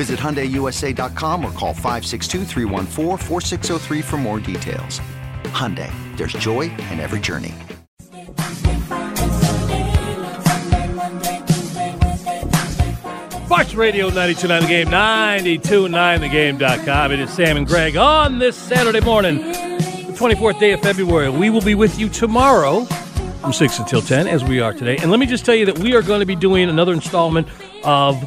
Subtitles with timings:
[0.00, 2.46] Visit HyundaiUSA.com or call 562
[4.00, 4.98] for more details.
[5.52, 7.52] Hyundai, there's joy in every journey.
[13.46, 17.12] Fox Radio 92.9 The Game, 92.9thegame.com.
[17.12, 21.28] It is Sam and Greg on this Saturday morning, the 24th day of February.
[21.28, 22.86] We will be with you tomorrow
[23.42, 24.96] from 6 until 10, as we are today.
[24.96, 27.48] And let me just tell you that we are going to be doing another installment
[27.84, 28.26] of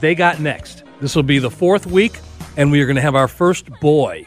[0.00, 0.84] They Got Next.
[1.00, 2.18] This will be the fourth week,
[2.58, 4.26] and we are going to have our first boy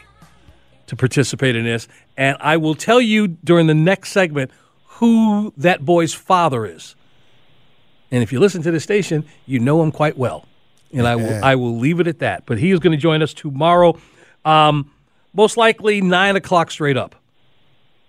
[0.88, 1.86] to participate in this.
[2.16, 4.50] And I will tell you during the next segment
[4.84, 6.96] who that boy's father is.
[8.10, 10.46] And if you listen to the station, you know him quite well.
[10.92, 12.44] And I will, I will leave it at that.
[12.44, 13.96] But he is going to join us tomorrow,
[14.44, 14.90] um,
[15.32, 17.14] most likely 9 o'clock straight up.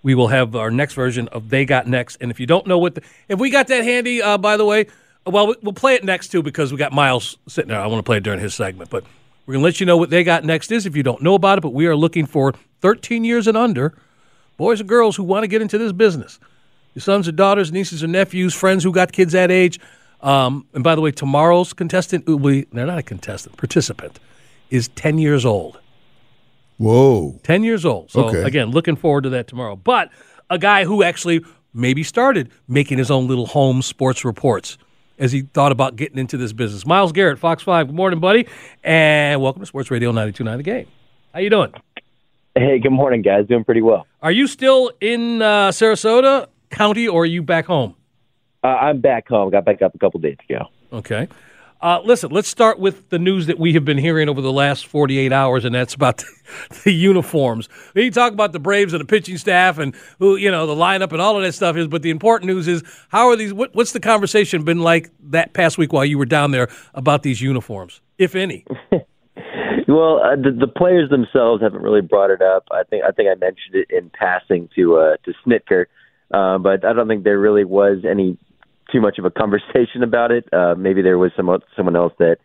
[0.02, 2.18] We will have our next version of They Got Next.
[2.20, 4.66] And if you don't know what, the, if we got that handy, uh, by the
[4.66, 4.88] way,
[5.26, 7.80] well, we'll play it next too because we got Miles sitting there.
[7.80, 9.04] I want to play it during his segment, but
[9.46, 11.36] we're going to let you know what they got next is if you don't know
[11.36, 11.62] about it.
[11.62, 13.94] But we are looking for 13 years and under
[14.58, 16.40] boys and girls who want to get into this business.
[16.94, 19.80] Your sons or daughters, nieces or nephews, friends who got kids that age.
[20.22, 24.20] Um, and by the way, tomorrow's contestant will be, they're not a contestant, participant,
[24.70, 25.80] is 10 years old.
[26.78, 27.40] Whoa.
[27.44, 28.12] 10 years old.
[28.12, 28.44] So, Okay.
[28.44, 29.76] again, looking forward to that tomorrow.
[29.76, 30.10] But
[30.50, 34.78] a guy who actually maybe started making his own little home sports reports
[35.18, 36.86] as he thought about getting into this business.
[36.86, 37.88] Miles Garrett, Fox 5.
[37.88, 38.48] Good morning, buddy.
[38.84, 40.88] And welcome to Sports Radio 929 The Game.
[41.34, 41.74] How you doing?
[42.56, 43.48] Hey, good morning, guys.
[43.48, 44.08] Doing pretty well.
[44.22, 47.96] Are you still in uh, Sarasota County or are you back home?
[48.64, 49.52] Uh, I'm back home.
[49.52, 50.68] Got back up a couple days ago.
[50.94, 51.28] Okay.
[51.86, 54.88] Uh, listen, let's start with the news that we have been hearing over the last
[54.88, 56.26] 48 hours, and that's about the,
[56.86, 57.70] the uniforms.
[57.94, 61.12] You talk about the Braves and the pitching staff and who, you know, the lineup
[61.12, 63.54] and all of that stuff is, but the important news is how are these?
[63.54, 67.22] What, what's the conversation been like that past week while you were down there about
[67.22, 68.66] these uniforms, if any?
[69.88, 72.68] Well, uh, the, the players themselves haven't really brought it up.
[72.72, 75.86] I think I think I mentioned it in passing to uh, to Snitker,
[76.34, 78.36] uh, but I don't think there really was any
[78.96, 80.48] too much of a conversation about it.
[80.54, 82.38] Uh, maybe there was some someone else that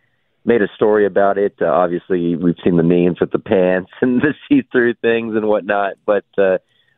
[0.43, 1.55] made a story about it.
[1.61, 5.93] Uh, obviously, we've seen the memes with the pants and the see-through things and whatnot,
[6.05, 6.57] but uh,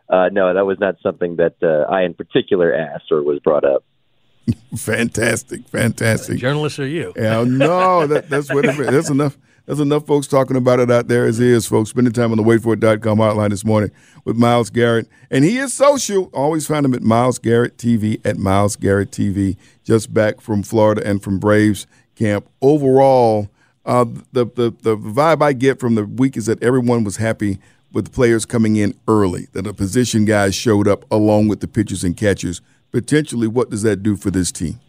[0.09, 3.63] uh, no, that was not something that uh, I in particular asked or was brought
[3.63, 3.83] up.
[4.75, 6.37] Fantastic, fantastic.
[6.37, 7.13] Journalists are you?
[7.15, 8.87] Yeah, no, that, that's what it is.
[8.87, 9.37] There's enough.
[9.65, 11.91] There's enough folks talking about it out there as is, folks.
[11.91, 13.91] Spending time on the waitforit.com hotline this morning
[14.25, 15.07] with Miles Garrett.
[15.31, 16.29] And he is social.
[16.33, 21.01] Always find him at Miles Garrett TV, at Miles Garrett TV, just back from Florida
[21.05, 22.45] and from Braves camp.
[22.61, 23.49] Overall,
[23.85, 24.03] uh,
[24.33, 27.59] the, the, the vibe I get from the week is that everyone was happy
[27.93, 31.67] with the players coming in early, that the position guys showed up along with the
[31.69, 32.59] pitchers and catchers.
[32.91, 34.79] Potentially, what does that do for this team?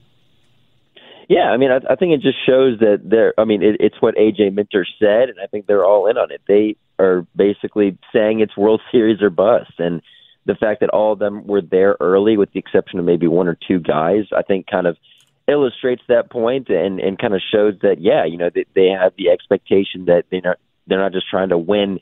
[1.29, 3.35] Yeah, I mean, I, I think it just shows that they're.
[3.39, 6.31] I mean, it, it's what AJ Minter said, and I think they're all in on
[6.31, 6.43] it.
[6.47, 10.03] They are basically saying it's World Series or bust, and
[10.47, 13.49] the fact that all of them were there early, with the exception of maybe one
[13.49, 14.97] or two guys, I think kind of
[15.47, 19.13] illustrates that point and and kind of shows that yeah, you know, they, they have
[19.17, 22.01] the expectation that they're not they're not just trying to win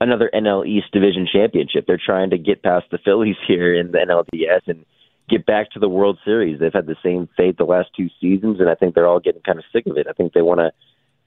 [0.00, 1.86] another NL East division championship.
[1.86, 4.84] They're trying to get past the Phillies here in the NLDS and
[5.28, 6.60] get back to the World Series.
[6.60, 9.42] They've had the same fate the last two seasons, and I think they're all getting
[9.42, 10.06] kind of sick of it.
[10.08, 10.72] I think they want to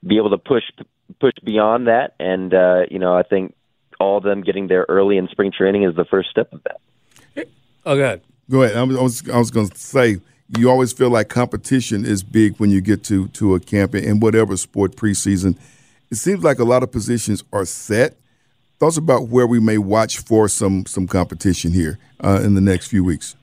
[0.07, 0.63] be able to push
[1.19, 3.55] push beyond that, and uh, you know, I think
[3.99, 6.79] all of them getting there early in spring training is the first step of that.
[7.85, 8.21] Oh, good.
[8.49, 8.75] Go ahead.
[8.75, 10.17] I was, I was, I was going to say,
[10.57, 14.19] you always feel like competition is big when you get to, to a camp in
[14.19, 15.57] whatever sport preseason.
[16.11, 18.17] It seems like a lot of positions are set.
[18.77, 22.87] Thoughts about where we may watch for some some competition here uh, in the next
[22.87, 23.35] few weeks.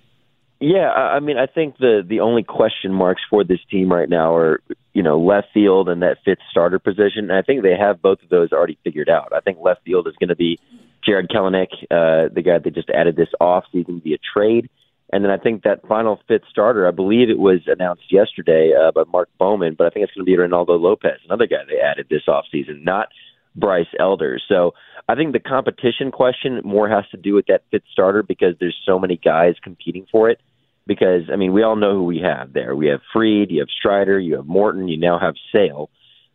[0.67, 4.35] Yeah, I mean, I think the the only question marks for this team right now
[4.35, 4.63] are
[4.95, 7.29] you know left field and that fifth starter position.
[7.29, 9.31] And I think they have both of those already figured out.
[9.37, 10.59] I think left field is going to be
[11.05, 14.71] Jarred Kelenic, uh, the guy that just added this off season via trade.
[15.13, 18.91] And then I think that final fifth starter, I believe it was announced yesterday uh,
[18.91, 21.79] by Mark Bowman, but I think it's going to be Reynaldo Lopez, another guy they
[21.79, 23.09] added this off season, not
[23.55, 24.41] Bryce Elder.
[24.49, 24.73] So
[25.11, 28.81] I think the competition question more has to do with that fifth starter because there's
[28.87, 30.41] so many guys competing for it.
[30.87, 32.77] Because I mean, we all know who we have there.
[32.77, 35.91] We have Fried, you have Strider, you have Morton, you now have Sale.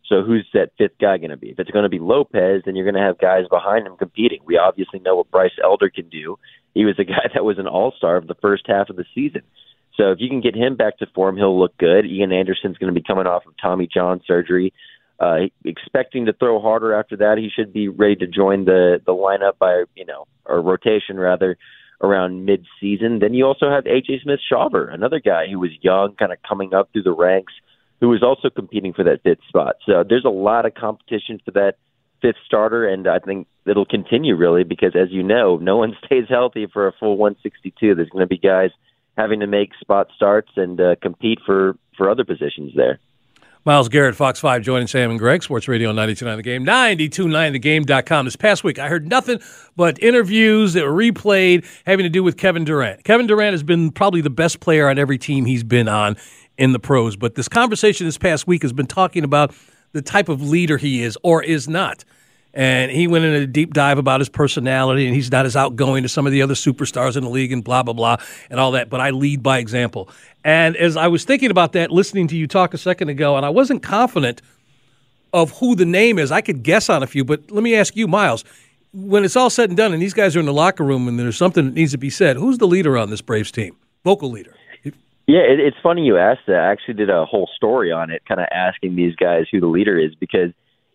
[0.08, 1.50] So who's that fifth guy going to be?
[1.50, 4.40] If it's going to be Lopez, then you're going to have guys behind him competing.
[4.44, 6.36] We obviously know what Bryce Elder can do.
[6.74, 9.04] He was a guy that was an All Star of the first half of the
[9.14, 9.42] season.
[9.96, 12.06] So if you can get him back to form, he'll look good.
[12.06, 14.72] Ian Anderson's going to be coming off of Tommy John surgery.
[15.20, 19.12] Uh, expecting to throw harder after that, he should be ready to join the the
[19.12, 21.58] lineup by you know or rotation rather
[22.00, 23.18] around mid season.
[23.18, 26.74] Then you also have AJ Smith Shawver, another guy who was young, kind of coming
[26.74, 27.52] up through the ranks,
[28.00, 29.76] who is also competing for that fifth spot.
[29.86, 31.74] So there's a lot of competition for that
[32.22, 36.24] fifth starter, and I think it'll continue really because, as you know, no one stays
[36.28, 37.94] healthy for a full 162.
[37.94, 38.70] There's going to be guys
[39.16, 42.98] having to make spot starts and uh, compete for for other positions there.
[43.66, 48.24] Miles Garrett, Fox 5, joining Sam and Greg, Sports Radio 929 The Game, 929thegame.com.
[48.24, 49.38] This past week, I heard nothing
[49.76, 53.04] but interviews that were replayed having to do with Kevin Durant.
[53.04, 56.16] Kevin Durant has been probably the best player on every team he's been on
[56.56, 59.54] in the pros, but this conversation this past week has been talking about
[59.92, 62.02] the type of leader he is or is not
[62.52, 66.04] and he went into a deep dive about his personality and he's not as outgoing
[66.04, 68.16] as some of the other superstars in the league and blah blah blah
[68.50, 70.08] and all that but i lead by example.
[70.44, 73.44] And as i was thinking about that listening to you talk a second ago and
[73.44, 74.42] i wasn't confident
[75.32, 77.94] of who the name is i could guess on a few but let me ask
[77.94, 78.44] you miles
[78.92, 81.18] when it's all said and done and these guys are in the locker room and
[81.18, 83.76] there's something that needs to be said who's the leader on this braves team?
[84.04, 84.54] Vocal leader.
[85.26, 86.56] Yeah, it, it's funny you asked that.
[86.56, 89.68] I actually did a whole story on it, kind of asking these guys who the
[89.68, 90.50] leader is because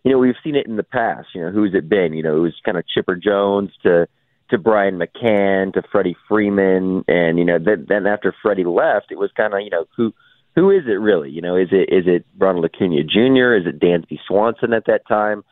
[0.06, 1.26] you know, we've seen it in the past.
[1.34, 2.12] You know, who's it been?
[2.12, 4.06] You know, it was kind of Chipper Jones to
[4.50, 9.18] to Brian McCann to Freddie Freeman, and you know, then, then after Freddie left, it
[9.18, 10.14] was kind of you know who
[10.54, 11.30] who is it really?
[11.30, 13.56] You know, is it is it Ronald Acuna Jr.
[13.56, 15.42] Is it Dansby Swanson at that time?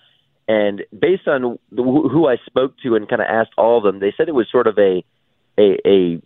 [0.46, 3.98] And based on the, who I spoke to and kind of asked all of them,
[3.98, 5.02] they said it was sort of a
[5.58, 6.22] a, a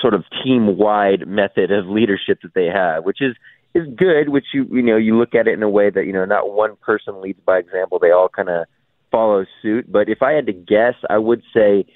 [0.00, 3.34] sort of team wide method of leadership that they have, which is
[3.76, 6.12] is good, which you you know you look at it in a way that you
[6.12, 8.66] know not one person leads by example; they all kind of
[9.10, 9.90] follow suit.
[9.90, 11.86] But if I had to guess, I would say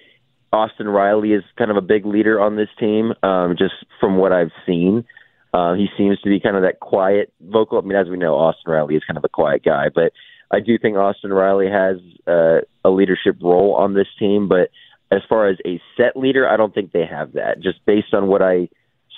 [0.52, 4.32] Austin Riley is kind of a big leader on this team, um, just from what
[4.32, 5.04] I've seen.
[5.52, 7.78] Uh, he seems to be kind of that quiet vocal.
[7.78, 10.12] I mean, as we know, Austin Riley is kind of a quiet guy, but
[10.50, 11.96] I do think Austin Riley has
[12.26, 14.48] uh, a leadership role on this team.
[14.48, 14.70] But
[15.10, 17.60] as far as a set leader, I don't think they have that.
[17.60, 18.68] Just based on what I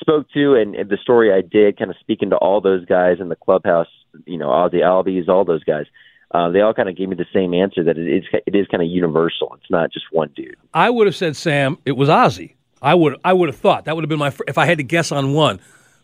[0.02, 3.16] spoke to and, and the story I did, kind of speaking to all those guys
[3.20, 3.88] in the clubhouse,
[4.26, 5.86] you know, Ozzy Albies, all those guys.
[6.30, 8.66] Uh, they all kind of gave me the same answer that it is it is
[8.68, 9.54] kind of universal.
[9.60, 10.56] It's not just one dude.
[10.72, 11.78] I would have said Sam.
[11.84, 12.54] It was Ozzy.
[12.80, 14.84] I would I would have thought that would have been my if I had to
[14.84, 15.60] guess on one.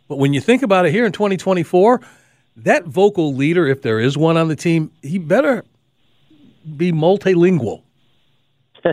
[0.07, 2.01] But when you think about it, here in 2024,
[2.57, 5.65] that vocal leader, if there is one on the team, he better
[6.77, 7.83] be multilingual.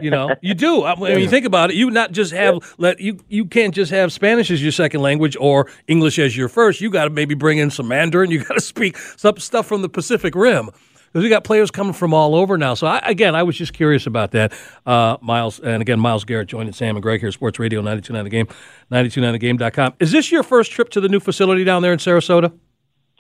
[0.02, 0.84] You know, you do.
[0.84, 3.92] I mean, you think about it, you not just have let you you can't just
[3.92, 6.82] have Spanish as your second language or English as your first.
[6.82, 8.32] You got to maybe bring in some Mandarin.
[8.32, 10.70] You got to speak some stuff from the Pacific Rim
[11.16, 12.74] because we got players coming from all over now.
[12.74, 14.52] So I, again, I was just curious about that,
[14.86, 15.62] uh, Miles.
[15.62, 18.48] And again, Miles Garrett joining Sam and Greg here, at Sports Radio 92.9 The Game,
[18.92, 19.94] 92.9thegame.com.
[20.02, 22.52] Is this your first trip to the new facility down there in Sarasota?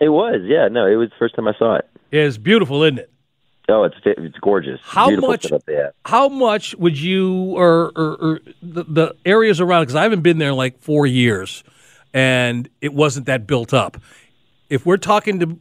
[0.01, 0.67] It was, yeah.
[0.67, 1.87] No, it was the first time I saw it.
[2.11, 3.11] It's beautiful, isn't it?
[3.67, 4.79] Oh, it's it's gorgeous.
[4.83, 5.47] How Beautiful much?
[6.05, 9.83] How much would you or, or, or the, the areas around?
[9.83, 11.63] Because I haven't been there in like four years,
[12.13, 13.97] and it wasn't that built up.
[14.69, 15.59] If we're talking to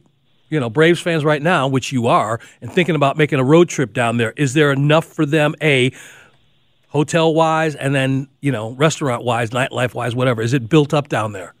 [0.49, 3.69] you know Braves fans right now, which you are, and thinking about making a road
[3.69, 5.55] trip down there, is there enough for them?
[5.61, 5.91] A
[6.89, 10.43] hotel wise, and then you know restaurant wise, nightlife wise, whatever.
[10.43, 11.55] Is it built up down there?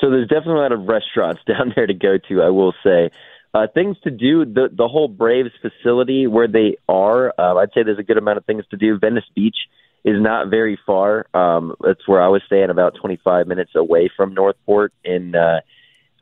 [0.00, 2.42] So there's definitely a lot of restaurants down there to go to.
[2.42, 3.10] I will say.
[3.52, 4.44] Uh, things to do.
[4.44, 8.38] The the whole Braves facility where they are, uh, I'd say there's a good amount
[8.38, 8.98] of things to do.
[8.98, 9.56] Venice Beach
[10.04, 11.26] is not very far.
[11.34, 14.92] Um, that's where I was staying, about 25 minutes away from North Port.
[15.04, 15.60] In uh,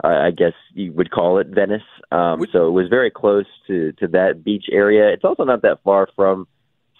[0.03, 1.83] I guess you would call it Venice.
[2.11, 5.13] Um, so it was very close to to that beach area.
[5.13, 6.47] It's also not that far from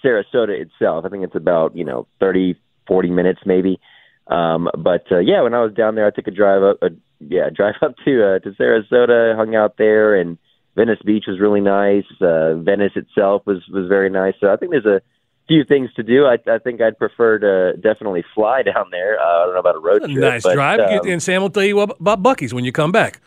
[0.05, 1.05] Sarasota itself.
[1.05, 2.57] I think it's about you know 30,
[2.87, 3.81] 40 minutes maybe.
[4.27, 6.91] Um, but uh, yeah, when I was down there, I took a drive up, a
[7.21, 10.39] yeah, drive up to uh, to Sarasota, hung out there, and
[10.77, 12.05] Venice Beach was really nice.
[12.21, 14.35] Uh, Venice itself was was very nice.
[14.41, 15.01] So I think there's a
[15.49, 16.27] few things to do.
[16.27, 19.19] I, I think I'd prefer to definitely fly down there.
[19.19, 20.31] Uh, I don't know about a road That's a trip.
[20.31, 20.81] nice but, drive.
[20.81, 23.21] um, and Sam will tell you about Buc-ee's when you come back.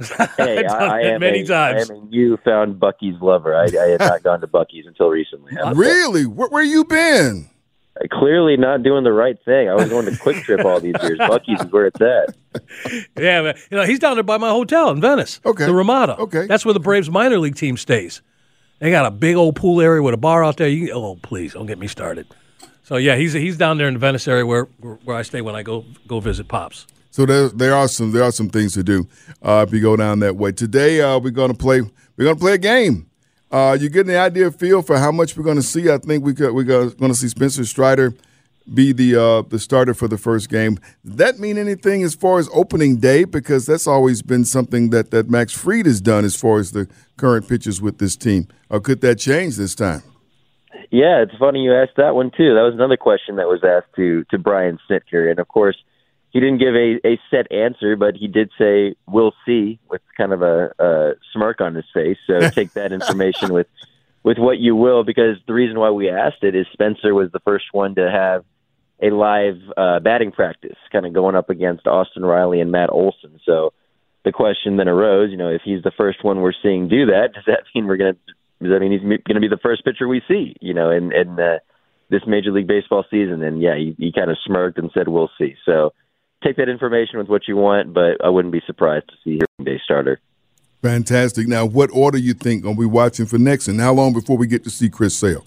[0.36, 1.90] Hey, I've I, I am many a, times.
[1.90, 3.56] I am a newfound Buc-ee's lover.
[3.56, 5.56] I, I had not gone to Buc-ee's until recently.
[5.74, 6.24] Really?
[6.24, 7.48] Where, where you been?
[8.10, 9.68] Clearly not doing the right thing.
[9.68, 11.18] I was going to QuikTrip all these years.
[11.18, 12.36] Buc-ee's is where it's at.
[13.18, 13.58] Yeah, man.
[13.70, 15.40] You know, he's down there by my hotel in Venice.
[15.44, 15.66] Okay.
[15.66, 16.16] The Ramada.
[16.16, 16.46] Okay.
[16.46, 18.22] That's where the Braves minor league team stays.
[18.78, 20.68] They got a big old pool area with a bar out there.
[20.68, 22.26] You, oh, please, don't get me started.
[22.82, 24.64] So yeah, he's he's down there in the Venice area where
[25.04, 26.86] where I stay when I go go visit pops.
[27.10, 29.06] So there, there are some there are some things to do
[29.42, 30.52] uh, if you go down that way.
[30.52, 31.82] Today uh, we're going to play
[32.16, 33.07] we're going to play a game.
[33.50, 35.90] Uh, you getting the idea feel for how much we're going to see?
[35.90, 38.14] I think we could, we're going to see Spencer Strider
[38.72, 40.78] be the uh, the starter for the first game.
[41.04, 43.24] Does that mean anything as far as opening day?
[43.24, 46.86] Because that's always been something that, that Max Fried has done as far as the
[47.16, 48.48] current pitchers with this team.
[48.68, 50.02] Or could that change this time?
[50.90, 52.54] Yeah, it's funny you asked that one too.
[52.54, 55.76] That was another question that was asked to to Brian Snitker, and of course,
[56.30, 60.32] he didn't give a, a set answer, but he did say "we'll see" with kind
[60.32, 62.18] of a, a smirk on his face.
[62.26, 63.66] So take that information with
[64.22, 67.40] with what you will, because the reason why we asked it is Spencer was the
[67.40, 68.44] first one to have
[69.00, 73.40] a live uh, batting practice, kind of going up against Austin Riley and Matt Olson.
[73.46, 73.72] So
[74.24, 77.32] the question then arose, you know, if he's the first one we're seeing do that,
[77.34, 78.20] does that mean we're going to
[78.60, 81.12] does that mean he's going to be the first pitcher we see, you know, in
[81.12, 81.58] in uh,
[82.10, 83.42] this Major League Baseball season?
[83.42, 85.92] And yeah, he, he kind of smirked and said, "We'll see." So
[86.42, 89.64] take that information with what you want, but I wouldn't be surprised to see him
[89.64, 90.20] day starter.
[90.82, 91.48] Fantastic.
[91.48, 94.46] Now, what order you think are we watching for next, and how long before we
[94.46, 95.44] get to see Chris Sale?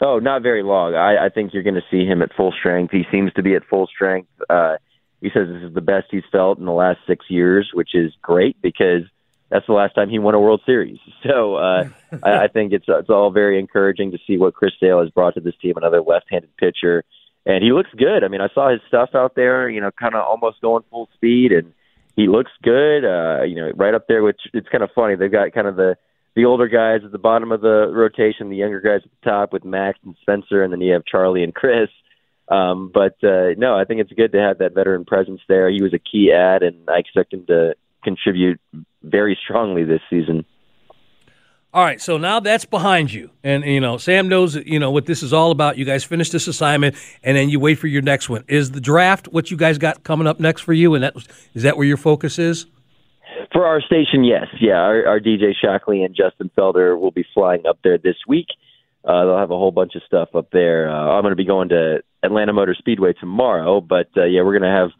[0.00, 0.94] Oh, not very long.
[0.94, 2.92] I, I think you're going to see him at full strength.
[2.92, 4.28] He seems to be at full strength.
[4.48, 4.76] Uh,
[5.20, 8.12] he says this is the best he's felt in the last six years, which is
[8.20, 9.02] great because
[9.50, 10.98] that's the last time he won a World Series.
[11.26, 11.88] So uh,
[12.22, 15.32] I, I think it's it's all very encouraging to see what Chris Sale has brought
[15.34, 17.02] to this team, another left-handed pitcher,
[17.46, 18.24] and he looks good.
[18.24, 21.08] I mean, I saw his stuff out there, you know, kind of almost going full
[21.14, 21.72] speed, and
[22.16, 23.04] he looks good.
[23.04, 24.22] Uh, you know, right up there.
[24.22, 25.16] Which it's kind of funny.
[25.16, 25.96] They've got kind of the
[26.34, 29.52] the older guys at the bottom of the rotation, the younger guys at the top
[29.52, 31.88] with Max and Spencer, and then you have Charlie and Chris.
[32.48, 35.70] Um, but uh, no, I think it's good to have that veteran presence there.
[35.70, 38.60] He was a key ad, and I expect him to contribute
[39.02, 40.44] very strongly this season.
[41.74, 45.06] All right, so now that's behind you, and you know Sam knows you know what
[45.06, 45.76] this is all about.
[45.76, 48.44] You guys finish this assignment, and then you wait for your next one.
[48.46, 50.94] Is the draft what you guys got coming up next for you?
[50.94, 51.16] And that
[51.52, 52.66] is that where your focus is?
[53.52, 54.74] For our station, yes, yeah.
[54.74, 58.46] Our, our DJ Shockley and Justin Felder will be flying up there this week.
[59.04, 60.88] Uh, they'll have a whole bunch of stuff up there.
[60.88, 64.56] Uh, I'm going to be going to Atlanta Motor Speedway tomorrow, but uh, yeah, we're
[64.56, 64.90] going to have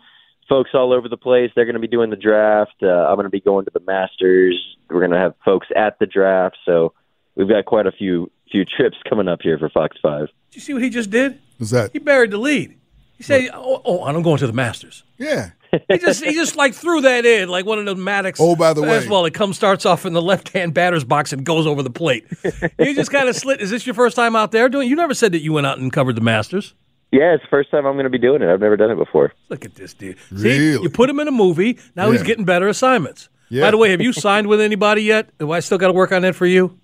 [0.48, 1.50] folks all over the place.
[1.54, 2.74] They're going to be doing the draft.
[2.82, 4.76] Uh, I'm going to be going to the Masters.
[4.88, 6.56] We're going to have folks at the draft.
[6.64, 6.92] So
[7.34, 10.28] we've got quite a few few trips coming up here for Fox Five.
[10.50, 11.40] Did you see what he just did?
[11.58, 11.90] What's that?
[11.92, 12.78] He buried the lead.
[13.16, 15.50] He said, "Oh, oh I'm going to the Masters." Yeah.
[15.88, 18.36] He just he just like threw that in like one of the Maddux.
[18.38, 18.88] Oh, by the way.
[18.88, 19.26] fastball.
[19.26, 22.26] It comes starts off in the left hand batter's box and goes over the plate.
[22.78, 23.60] you just kind of slid.
[23.60, 24.88] Is this your first time out there doing?
[24.88, 26.74] You never said that you went out and covered the Masters.
[27.14, 28.48] Yeah, it's the first time I'm going to be doing it.
[28.48, 29.32] I've never done it before.
[29.48, 30.16] Look at this dude.
[30.36, 30.82] See, Really?
[30.82, 31.78] you put him in a movie.
[31.94, 33.28] Now he's getting better assignments.
[33.50, 33.62] Yeah.
[33.62, 35.28] By the way, have you signed with anybody yet?
[35.38, 36.76] Do I still got to work on that for you?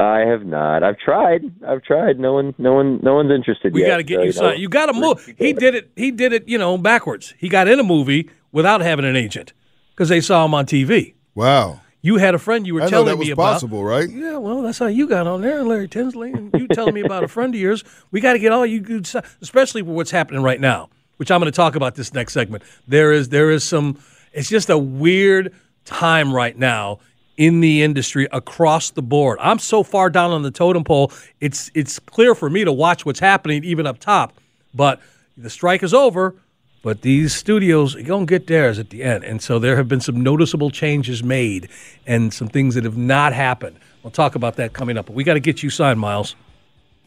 [0.00, 0.82] I have not.
[0.82, 1.42] I've tried.
[1.66, 2.18] I've tried.
[2.18, 2.54] No one.
[2.58, 3.00] No one.
[3.02, 3.74] No one's interested yet.
[3.74, 4.60] We got to get so, you know, signed.
[4.62, 5.34] You got to we're- move.
[5.38, 5.90] He did it.
[5.96, 6.48] He did it.
[6.48, 7.34] You know, backwards.
[7.38, 9.52] He got in a movie without having an agent
[9.90, 11.14] because they saw him on TV.
[11.34, 11.80] Wow.
[12.06, 13.52] You had a friend you were I know telling that me was about.
[13.54, 14.08] possible, right?
[14.08, 17.24] Yeah, well, that's how you got on there, Larry Tinsley, and you telling me about
[17.24, 17.82] a friend of yours.
[18.12, 21.32] We got to get all you, good stuff, especially for what's happening right now, which
[21.32, 22.62] I'm going to talk about this next segment.
[22.86, 23.98] There is there is some.
[24.32, 25.52] It's just a weird
[25.84, 27.00] time right now
[27.36, 29.40] in the industry across the board.
[29.42, 31.10] I'm so far down on the totem pole.
[31.40, 34.32] It's it's clear for me to watch what's happening even up top,
[34.72, 35.00] but
[35.36, 36.36] the strike is over.
[36.82, 39.24] But these studios going to get theirs at the end.
[39.24, 41.68] And so there have been some noticeable changes made
[42.06, 43.78] and some things that have not happened.
[44.02, 45.06] We'll talk about that coming up.
[45.06, 46.36] But we got to get you signed, Miles.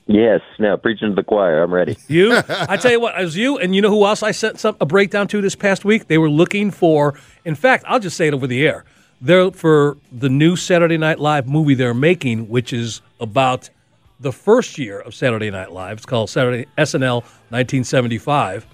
[0.10, 0.42] Yes.
[0.58, 1.62] Now, preaching to the choir.
[1.62, 1.96] I'm ready.
[2.08, 4.76] You, I tell you what, as you, and you know who else I sent some,
[4.82, 6.08] a breakdown to this past week?
[6.08, 8.86] They were looking for, in fact, I'll just say it over the air.
[9.22, 13.70] They're for the new Saturday Night Live movie they're making, which is about
[14.20, 15.98] the first year of Saturday Night Live.
[15.98, 17.22] It's called Saturday SNL
[17.52, 18.66] 1975.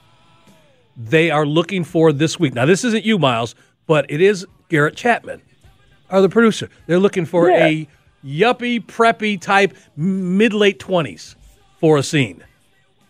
[0.97, 2.53] They are looking for this week.
[2.53, 3.55] Now, this isn't you, Miles,
[3.87, 5.41] but it is Garrett Chapman,
[6.09, 6.69] are the producer.
[6.87, 7.65] They're looking for Yeah.
[7.65, 7.87] a
[8.25, 11.35] yuppie, preppy type, mid late 20s
[11.79, 12.43] for a scene.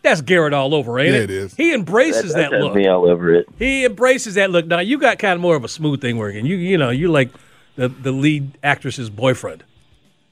[0.01, 1.23] That's Garrett all over, ain't Yeah, it?
[1.23, 1.55] it is.
[1.55, 2.75] He embraces That, that, has look.
[2.75, 3.47] me all over it.
[3.57, 4.67] He embraces that look.
[4.67, 6.45] Now you got kind of more of a smooth thing working.
[6.45, 7.29] You you know you like
[7.75, 9.63] the the lead actress's boyfriend.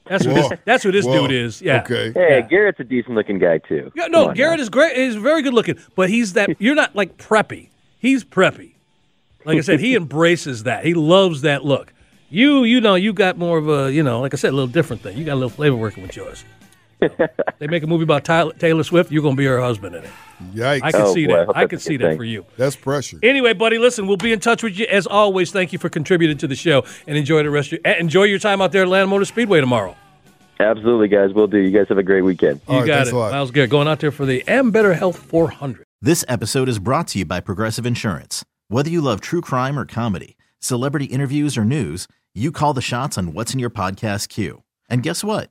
[0.06, 0.48] That's who Whoa.
[0.50, 0.58] this.
[0.64, 1.22] That's who this Whoa.
[1.26, 1.62] dude is.
[1.62, 1.80] Yeah.
[1.82, 2.12] Okay.
[2.12, 2.40] Hey, Yeah.
[2.42, 3.90] Garrett's a decent looking guy too.
[3.94, 4.62] Yeah, no, Garrett now.
[4.62, 4.96] is great.
[4.96, 6.50] He's very good looking, but he's that.
[6.60, 7.68] You're not like preppy.
[7.98, 8.72] He's preppy.
[9.44, 10.84] Like I said, he embraces that.
[10.84, 11.92] He loves that look.
[12.30, 14.66] You, you know, you got more of a, you know, like I said, a little
[14.66, 15.16] different thing.
[15.16, 16.44] You got a little flavor working with yours.
[17.58, 19.10] they make a movie about Tyler, Taylor Swift.
[19.12, 20.10] You're going to be her husband in it.
[20.52, 20.82] Yikes.
[20.82, 21.46] I can Oh, see boy, that.
[21.46, 22.16] hope I can see that thing.
[22.16, 22.44] for you.
[22.56, 23.18] That's pressure.
[23.22, 25.50] Anyway, buddy, listen, we'll be in touch with you as always.
[25.52, 27.72] Thank you for contributing to the show, and enjoy the rest.
[27.72, 29.96] Of your, enjoy your time out there at Atlanta Motor Speedway tomorrow.
[30.60, 31.32] Absolutely, guys.
[31.34, 31.58] We'll do.
[31.58, 32.60] You guys have a great weekend.
[32.68, 33.12] You All right, got it.
[33.12, 35.84] Miles Garrett, going out there for the Ambetter Health 400.
[36.00, 38.44] This episode is brought to you by Progressive Insurance.
[38.68, 43.16] Whether you love true crime or comedy, celebrity interviews or news, you call the shots
[43.18, 44.62] on what's in your podcast queue.
[44.88, 45.50] And guess what?